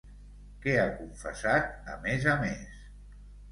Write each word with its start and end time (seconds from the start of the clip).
Què 0.63 0.73
ha 0.77 0.85
confessat, 1.01 1.71
a 1.97 2.01
més 2.09 2.27
a 2.35 2.37
més? 2.47 2.83